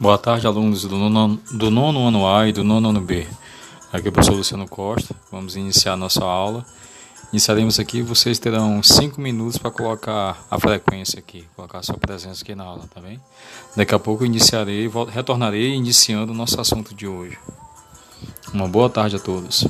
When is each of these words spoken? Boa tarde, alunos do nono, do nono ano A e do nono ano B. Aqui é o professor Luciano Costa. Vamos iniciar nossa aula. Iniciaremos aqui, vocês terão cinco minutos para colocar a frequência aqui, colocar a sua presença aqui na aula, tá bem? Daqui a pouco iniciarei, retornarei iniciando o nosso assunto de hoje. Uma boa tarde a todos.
Boa 0.00 0.16
tarde, 0.16 0.46
alunos 0.46 0.84
do 0.84 0.96
nono, 0.96 1.38
do 1.50 1.70
nono 1.70 2.08
ano 2.08 2.26
A 2.26 2.48
e 2.48 2.54
do 2.54 2.64
nono 2.64 2.88
ano 2.88 3.02
B. 3.02 3.26
Aqui 3.92 4.06
é 4.06 4.08
o 4.08 4.12
professor 4.12 4.34
Luciano 4.34 4.66
Costa. 4.66 5.14
Vamos 5.30 5.56
iniciar 5.56 5.94
nossa 5.94 6.24
aula. 6.24 6.64
Iniciaremos 7.30 7.78
aqui, 7.78 8.00
vocês 8.00 8.38
terão 8.38 8.82
cinco 8.82 9.20
minutos 9.20 9.58
para 9.58 9.70
colocar 9.70 10.42
a 10.50 10.58
frequência 10.58 11.18
aqui, 11.18 11.44
colocar 11.54 11.80
a 11.80 11.82
sua 11.82 11.98
presença 11.98 12.42
aqui 12.42 12.54
na 12.54 12.64
aula, 12.64 12.88
tá 12.94 12.98
bem? 12.98 13.20
Daqui 13.76 13.94
a 13.94 13.98
pouco 13.98 14.24
iniciarei, 14.24 14.90
retornarei 15.10 15.74
iniciando 15.74 16.32
o 16.32 16.34
nosso 16.34 16.58
assunto 16.58 16.94
de 16.94 17.06
hoje. 17.06 17.36
Uma 18.54 18.66
boa 18.66 18.88
tarde 18.88 19.16
a 19.16 19.20
todos. 19.20 19.68